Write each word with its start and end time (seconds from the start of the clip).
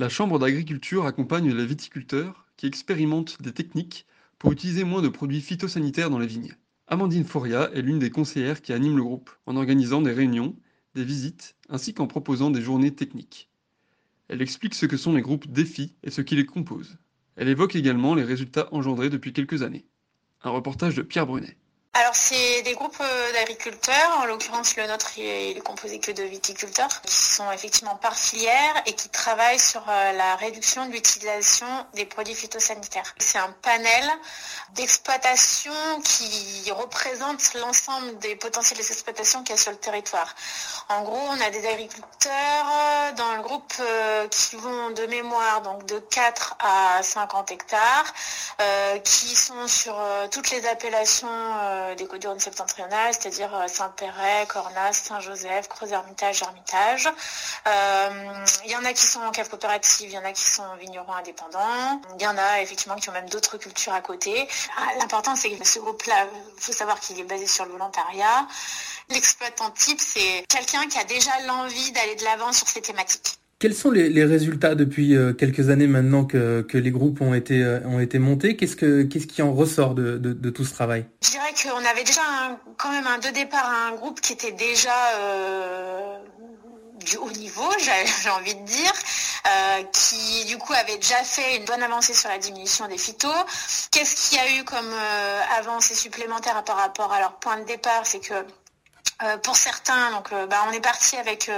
La 0.00 0.08
Chambre 0.08 0.38
d'agriculture 0.38 1.04
accompagne 1.04 1.52
les 1.52 1.66
viticulteurs 1.66 2.46
qui 2.56 2.64
expérimentent 2.64 3.42
des 3.42 3.52
techniques 3.52 4.06
pour 4.38 4.50
utiliser 4.50 4.82
moins 4.82 5.02
de 5.02 5.10
produits 5.10 5.42
phytosanitaires 5.42 6.08
dans 6.08 6.18
les 6.18 6.26
vignes. 6.26 6.56
Amandine 6.86 7.26
Foria 7.26 7.70
est 7.74 7.82
l'une 7.82 7.98
des 7.98 8.08
conseillères 8.08 8.62
qui 8.62 8.72
anime 8.72 8.96
le 8.96 9.02
groupe 9.02 9.30
en 9.44 9.56
organisant 9.56 10.00
des 10.00 10.12
réunions, 10.12 10.56
des 10.94 11.04
visites 11.04 11.54
ainsi 11.68 11.92
qu'en 11.92 12.06
proposant 12.06 12.50
des 12.50 12.62
journées 12.62 12.94
techniques. 12.94 13.50
Elle 14.28 14.40
explique 14.40 14.74
ce 14.74 14.86
que 14.86 14.96
sont 14.96 15.12
les 15.12 15.20
groupes 15.20 15.52
défis 15.52 15.94
et 16.02 16.10
ce 16.10 16.22
qui 16.22 16.34
les 16.34 16.46
composent. 16.46 16.96
Elle 17.36 17.48
évoque 17.48 17.76
également 17.76 18.14
les 18.14 18.24
résultats 18.24 18.72
engendrés 18.72 19.10
depuis 19.10 19.34
quelques 19.34 19.62
années. 19.62 19.84
Un 20.42 20.48
reportage 20.48 20.94
de 20.94 21.02
Pierre 21.02 21.26
Brunet. 21.26 21.58
Alors 22.00 22.14
c'est 22.14 22.62
des 22.62 22.72
groupes 22.72 22.96
euh, 23.02 23.32
d'agriculteurs, 23.34 24.20
en 24.22 24.24
l'occurrence 24.24 24.74
le 24.76 24.86
nôtre 24.86 25.18
il 25.18 25.58
est 25.58 25.62
composé 25.62 26.00
que 26.00 26.10
de 26.10 26.22
viticulteurs, 26.22 27.02
qui 27.02 27.14
sont 27.14 27.52
effectivement 27.52 27.94
par 27.96 28.16
filière 28.16 28.82
et 28.86 28.94
qui 28.94 29.10
travaillent 29.10 29.58
sur 29.58 29.82
euh, 29.86 30.12
la 30.12 30.34
réduction 30.36 30.86
de 30.86 30.92
l'utilisation 30.92 31.66
des 31.92 32.06
produits 32.06 32.34
phytosanitaires. 32.34 33.14
C'est 33.18 33.36
un 33.36 33.54
panel 33.60 34.04
d'exploitation 34.74 35.72
qui 36.04 36.70
représente 36.70 37.54
l'ensemble 37.54 38.18
des 38.18 38.36
potentiels 38.36 38.78
exploitations 38.78 39.42
qu'il 39.42 39.56
y 39.56 39.58
a 39.58 39.62
sur 39.62 39.72
le 39.72 39.78
territoire. 39.78 40.34
En 40.88 41.02
gros, 41.02 41.20
on 41.30 41.40
a 41.40 41.50
des 41.50 41.66
agriculteurs 41.66 42.66
euh, 42.72 43.12
dans 43.12 43.36
le 43.36 43.42
groupe 43.42 43.72
qui 44.30 44.56
vont 44.56 44.90
de 44.90 45.06
mémoire 45.06 45.62
donc 45.62 45.86
de 45.86 45.98
4 45.98 46.56
à 46.60 47.02
50 47.02 47.50
hectares, 47.50 48.12
qui 49.04 49.34
sont 49.34 49.66
sur 49.68 49.96
toutes 50.30 50.50
les 50.50 50.66
appellations 50.66 51.28
euh, 51.80 51.94
des 51.94 52.06
côtes 52.06 52.20
du 52.20 52.40
septentrionales, 52.40 53.14
c'est-à-dire 53.14 53.54
euh, 53.54 53.66
Saint-Péret, 53.66 54.46
Cornas, 54.48 54.92
Saint-Joseph, 54.92 55.68
Creuse-Hermitage, 55.68 56.42
Hermitage. 56.42 57.08
Euh, 57.66 58.44
il 58.64 58.70
y 58.70 58.76
en 58.76 58.84
a 58.84 58.92
qui 58.92 59.04
sont 59.04 59.20
en 59.20 59.30
cave 59.30 59.48
coopérative, 59.48 60.10
il 60.10 60.14
y 60.14 60.18
en 60.18 60.24
a 60.24 60.32
qui 60.32 60.42
sont 60.42 60.74
vignerons 60.80 61.12
indépendants. 61.12 62.00
Il 62.18 62.22
y 62.22 62.26
en 62.26 62.36
a 62.36 62.60
effectivement 62.60 62.96
qui 62.96 63.08
ont 63.08 63.12
même 63.12 63.28
d'autres 63.28 63.56
cultures 63.58 63.92
à 63.92 64.00
côté. 64.00 64.48
Ah, 64.76 64.90
l'important, 64.98 65.36
c'est 65.36 65.50
que 65.50 65.66
ce 65.66 65.78
groupe-là, 65.78 66.26
il 66.56 66.62
faut 66.62 66.72
savoir 66.72 66.98
qu'il 67.00 67.18
est 67.18 67.24
basé 67.24 67.46
sur 67.46 67.64
le 67.64 67.72
volontariat. 67.72 68.46
L'exploitant 69.10 69.70
type, 69.70 70.00
c'est 70.00 70.44
quelqu'un 70.48 70.86
qui 70.88 70.98
a 70.98 71.04
déjà 71.04 71.30
l'envie 71.46 71.92
d'aller 71.92 72.16
de 72.16 72.24
l'avant 72.24 72.52
sur 72.52 72.68
ces 72.68 72.80
thématiques. 72.80 73.40
Quels 73.60 73.74
sont 73.74 73.90
les, 73.90 74.24
résultats 74.24 74.74
depuis 74.74 75.14
euh, 75.14 75.34
quelques 75.34 75.68
années 75.68 75.86
maintenant 75.86 76.24
que, 76.24 76.64
les 76.72 76.90
groupes 76.90 77.20
ont 77.20 77.34
été, 77.34 77.62
euh, 77.62 77.80
ont 77.84 78.00
été 78.00 78.18
montés? 78.18 78.56
Qu'est-ce, 78.56 78.74
que, 78.74 79.02
qu'est-ce 79.02 79.26
qui 79.26 79.42
en 79.42 79.52
ressort 79.52 79.94
de, 79.94 80.50
tout 80.50 80.64
ce 80.64 80.72
travail? 80.72 81.04
Je 81.22 81.32
dirais 81.32 81.52
qu'on 81.62 81.84
avait 81.84 82.04
déjà 82.04 82.22
quand 82.78 82.90
même 82.90 83.06
un 83.06 83.18
de 83.18 83.34
départ 83.34 83.70
un 83.70 83.94
groupe 83.96 84.22
qui 84.22 84.32
était 84.32 84.52
déjà 84.52 84.94
euh, 85.18 86.16
du 87.04 87.16
haut 87.16 87.30
niveau, 87.30 87.68
j'ai, 87.78 88.30
envie 88.30 88.54
de 88.54 88.64
dire, 88.64 88.92
qui 89.92 90.44
du 90.46 90.58
coup 90.58 90.72
avait 90.72 90.96
déjà 90.96 91.22
fait 91.24 91.56
une 91.56 91.64
bonne 91.64 91.82
avancée 91.82 92.14
sur 92.14 92.28
la 92.28 92.38
diminution 92.38 92.86
des 92.88 92.98
phytos. 92.98 93.28
Qu'est-ce 93.90 94.14
qu'il 94.14 94.38
y 94.38 94.40
a 94.40 94.60
eu 94.60 94.64
comme 94.64 94.94
avancée 95.58 95.94
supplémentaire 95.94 96.62
par 96.64 96.76
rapport 96.76 97.12
à 97.12 97.20
leur 97.20 97.34
point 97.34 97.58
de 97.58 97.64
départ? 97.64 98.06
C'est 98.06 98.20
que 98.20 98.44
pour 99.42 99.56
certains, 99.56 100.10
donc, 100.12 100.30
bah, 100.48 100.64
on 100.68 100.72
est 100.72 100.80
parti 100.80 101.16
avec 101.16 101.50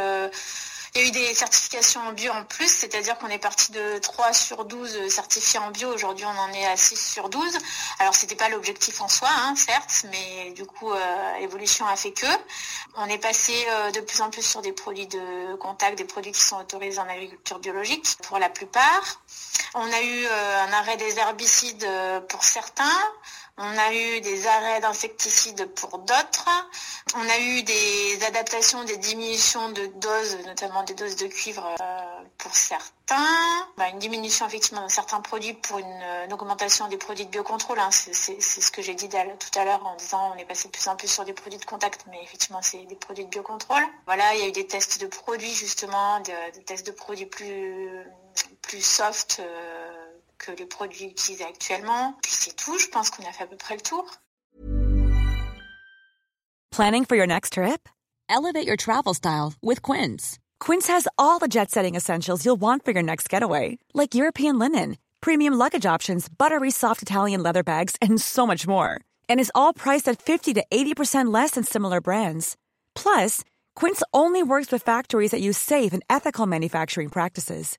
il 0.95 1.01
y 1.01 1.05
a 1.05 1.09
eu 1.09 1.11
des 1.11 1.35
certifications 1.35 2.03
en 2.03 2.13
bio 2.13 2.31
en 2.33 2.45
plus, 2.45 2.69
c'est-à-dire 2.69 3.17
qu'on 3.17 3.29
est 3.29 3.39
parti 3.39 3.73
de 3.73 3.99
3 3.99 4.35
sur 4.35 4.67
12 4.67 5.09
certifiés 5.09 5.59
en 5.59 5.71
bio. 5.71 5.89
Aujourd'hui, 5.89 6.27
on 6.27 6.39
en 6.39 6.53
est 6.53 6.67
à 6.67 6.77
6 6.77 7.13
sur 7.13 7.31
12. 7.31 7.59
Alors, 7.99 8.15
ce 8.15 8.23
n'était 8.23 8.35
pas 8.35 8.51
l'objectif 8.51 9.01
en 9.01 9.09
soi, 9.09 9.29
hein, 9.31 9.55
certes, 9.57 10.05
mais 10.11 10.51
du 10.51 10.67
coup, 10.67 10.93
euh, 10.93 11.39
l'évolution 11.41 11.87
a 11.87 11.97
fait 11.97 12.13
que. 12.13 12.27
On 12.97 13.07
est 13.07 13.19
passé 13.19 13.55
euh, 13.71 13.91
de 13.91 14.01
plus 14.01 14.21
en 14.21 14.29
plus 14.29 14.43
sur 14.43 14.61
des 14.61 14.73
produits 14.73 15.07
de 15.07 15.55
contact, 15.57 15.97
des 15.97 16.05
produits 16.05 16.33
qui 16.33 16.43
sont 16.43 16.59
autorisés 16.59 16.99
en 16.99 17.09
agriculture 17.09 17.59
biologique 17.59 18.19
pour 18.25 18.39
la 18.39 18.51
plupart. 18.51 19.23
On 19.73 19.91
a 19.91 20.03
eu 20.03 20.27
euh, 20.27 20.65
un 20.65 20.73
arrêt 20.75 20.99
des 20.99 21.19
herbicides 21.19 21.89
pour 22.29 22.45
certains. 22.45 22.85
On 23.59 23.79
a 23.79 23.93
eu 23.93 24.21
des 24.23 24.47
arrêts 24.47 24.81
d'insecticides 24.81 25.67
pour 25.75 25.99
d'autres. 25.99 26.49
On 27.15 27.29
a 27.29 27.39
eu 27.39 27.63
des 27.63 28.25
adaptations, 28.25 28.83
des 28.85 28.97
diminutions 28.97 29.69
de 29.71 29.87
doses, 29.87 30.39
notamment 30.47 30.83
des 30.85 30.95
doses 30.95 31.17
de 31.17 31.27
cuivre 31.27 31.77
euh, 31.81 32.25
pour 32.39 32.55
certains. 32.55 33.69
Bah, 33.77 33.89
une 33.91 33.99
diminution 33.99 34.47
effectivement 34.47 34.87
de 34.87 34.91
certains 34.91 35.21
produits 35.21 35.53
pour 35.53 35.79
une, 35.79 36.33
augmentation 36.33 36.89
des 36.89 36.97
produits 36.97 37.27
de 37.27 37.31
biocontrôle. 37.31 37.79
Hein. 37.79 37.91
C'est 37.91 38.41
ce 38.41 38.71
que 38.71 38.81
j'ai 38.81 38.95
dit 38.95 39.09
tout 39.11 39.59
à 39.59 39.65
l'heure 39.65 39.85
en 39.85 39.97
disant 39.97 40.33
on 40.35 40.39
est 40.39 40.47
passé 40.47 40.69
de 40.69 40.73
plus 40.73 40.89
en 40.89 40.97
plus 40.97 41.09
sur 41.09 41.25
des 41.27 41.35
produits 41.35 41.59
de 41.59 41.65
contact, 41.67 42.07
mais 42.11 42.23
effectivement 42.23 42.63
c'est 42.63 42.85
des 42.87 42.97
produits 42.97 43.25
de 43.25 43.31
biocontrôle. 43.31 43.85
Voilà, 44.07 44.35
il 44.35 44.41
y 44.41 44.45
a 44.45 44.49
eu 44.49 44.53
des 44.53 44.67
tests 44.67 44.99
de 44.99 45.07
produits 45.09 45.53
justement, 45.53 46.21
des 46.21 46.65
tests 46.65 46.87
de 46.87 46.93
produits 46.93 47.27
plus, 47.27 47.91
plus 48.63 48.83
soft. 48.83 49.41
Euh, 49.41 50.02
que 50.43 50.53
les 50.53 50.67
produits 50.67 51.07
utilisés 51.07 51.45
actuellement. 51.45 52.15
Puis 52.23 52.33
c'est 52.33 52.57
tout, 52.57 52.79
je 52.79 52.89
pense 52.89 53.11
qu'on 53.11 53.23
a 53.23 53.33
fait 53.33 53.45
à 53.45 53.47
peu 53.47 53.57
près 53.57 53.77
le 53.77 53.81
tour. 53.81 54.05
Planning 56.71 57.05
for 57.05 57.17
your 57.17 57.27
next 57.27 57.55
trip? 57.55 57.89
Elevate 58.29 58.67
your 58.67 58.77
travel 58.77 59.15
style 59.15 59.55
with 59.63 59.83
Quince. 59.83 60.39
Quince 60.59 60.87
has 60.89 61.07
all 61.19 61.39
the 61.39 61.49
jet-setting 61.49 61.95
essentials 61.95 62.45
you'll 62.45 62.61
want 62.61 62.85
for 62.85 62.93
your 62.93 63.03
next 63.03 63.29
getaway, 63.29 63.79
like 63.93 64.15
European 64.15 64.59
linen, 64.59 64.97
premium 65.21 65.55
luggage 65.55 65.85
options, 65.85 66.29
buttery 66.29 66.71
soft 66.71 67.03
Italian 67.03 67.43
leather 67.43 67.63
bags, 67.63 67.97
and 68.01 68.21
so 68.21 68.47
much 68.47 68.67
more. 68.67 68.99
And 69.29 69.39
is 69.39 69.53
all 69.55 69.75
priced 69.75 70.09
at 70.09 70.23
50 70.23 70.55
to 70.55 70.65
80% 70.73 71.33
less 71.33 71.53
than 71.53 71.65
similar 71.65 72.01
brands. 72.01 72.57
Plus, 72.95 73.45
Quince 73.75 74.03
only 74.15 74.43
works 74.43 74.73
with 74.73 74.83
factories 74.83 75.33
that 75.33 75.41
use 75.41 75.59
safe 75.59 75.93
and 75.93 76.03
ethical 76.09 76.47
manufacturing 76.47 77.11
practices. 77.11 77.79